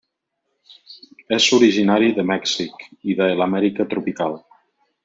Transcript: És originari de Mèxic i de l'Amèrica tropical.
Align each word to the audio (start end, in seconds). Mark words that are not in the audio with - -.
És 1.37 1.49
originari 1.59 2.09
de 2.17 2.27
Mèxic 2.33 2.89
i 3.13 3.21
de 3.21 3.31
l'Amèrica 3.43 3.89
tropical. 3.95 4.41